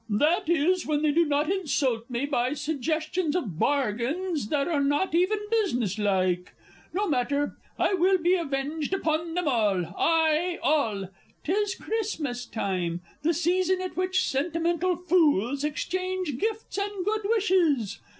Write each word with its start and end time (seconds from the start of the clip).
"]that 0.25 0.49
is, 0.49 0.83
when 0.87 1.03
they 1.03 1.11
do 1.11 1.23
not 1.23 1.47
insult 1.51 2.09
me 2.09 2.25
by 2.25 2.53
suggestions 2.55 3.35
of 3.35 3.59
bargains 3.59 4.47
that 4.49 4.67
are 4.67 4.81
not 4.81 5.13
even 5.13 5.37
businesslike! 5.51 6.55
No 6.91 7.07
matter 7.07 7.55
I 7.77 7.93
will 7.93 8.17
be 8.17 8.33
avenged 8.33 8.95
upon 8.95 9.35
them 9.35 9.47
all 9.47 9.85
ay, 9.95 10.57
all! 10.63 11.07
'Tis 11.43 11.75
Christmas 11.75 12.47
time 12.47 13.01
the 13.21 13.31
season 13.35 13.79
at 13.79 13.95
which 13.95 14.25
sentimental 14.27 14.95
fools 14.95 15.63
exchange 15.63 16.39
gifts 16.39 16.79
and 16.79 17.05
good 17.05 17.21
wishes. 17.25 17.99